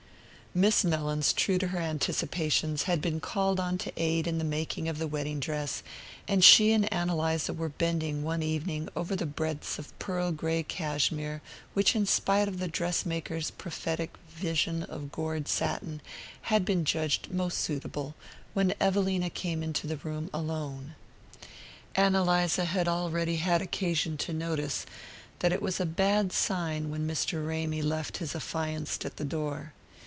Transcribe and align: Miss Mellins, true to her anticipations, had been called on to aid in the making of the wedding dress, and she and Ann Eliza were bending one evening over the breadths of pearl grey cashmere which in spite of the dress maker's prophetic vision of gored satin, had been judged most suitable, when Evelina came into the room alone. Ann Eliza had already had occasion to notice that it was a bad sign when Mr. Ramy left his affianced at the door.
Miss 0.53 0.83
Mellins, 0.83 1.31
true 1.31 1.57
to 1.59 1.67
her 1.67 1.79
anticipations, 1.79 2.83
had 2.83 2.99
been 3.01 3.21
called 3.21 3.57
on 3.57 3.77
to 3.77 3.93
aid 3.95 4.27
in 4.27 4.37
the 4.37 4.43
making 4.43 4.89
of 4.89 4.97
the 4.97 5.07
wedding 5.07 5.39
dress, 5.39 5.81
and 6.27 6.43
she 6.43 6.73
and 6.73 6.91
Ann 6.91 7.09
Eliza 7.09 7.53
were 7.53 7.69
bending 7.69 8.21
one 8.21 8.43
evening 8.43 8.89
over 8.93 9.15
the 9.15 9.25
breadths 9.25 9.79
of 9.79 9.97
pearl 9.97 10.33
grey 10.33 10.61
cashmere 10.61 11.41
which 11.73 11.95
in 11.95 12.05
spite 12.05 12.49
of 12.49 12.59
the 12.59 12.67
dress 12.67 13.05
maker's 13.05 13.49
prophetic 13.49 14.11
vision 14.27 14.83
of 14.83 15.09
gored 15.09 15.47
satin, 15.47 16.01
had 16.41 16.65
been 16.65 16.83
judged 16.83 17.31
most 17.31 17.57
suitable, 17.59 18.13
when 18.53 18.73
Evelina 18.81 19.29
came 19.29 19.63
into 19.63 19.87
the 19.87 19.95
room 20.03 20.29
alone. 20.33 20.95
Ann 21.95 22.13
Eliza 22.13 22.65
had 22.65 22.89
already 22.89 23.37
had 23.37 23.61
occasion 23.61 24.17
to 24.17 24.33
notice 24.33 24.85
that 25.39 25.53
it 25.53 25.61
was 25.61 25.79
a 25.79 25.85
bad 25.85 26.33
sign 26.33 26.89
when 26.91 27.07
Mr. 27.07 27.47
Ramy 27.47 27.81
left 27.81 28.17
his 28.17 28.35
affianced 28.35 29.05
at 29.05 29.15
the 29.15 29.23
door. 29.23 29.71